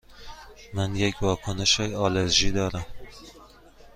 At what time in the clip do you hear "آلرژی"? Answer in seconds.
1.79-2.51